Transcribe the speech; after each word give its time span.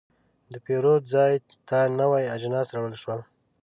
د 0.51 0.53
پیرود 0.65 1.03
ځای 1.13 1.33
ته 1.67 1.79
نوي 1.99 2.23
اجناس 2.35 2.67
راوړل 2.71 2.95
شول. 3.03 3.19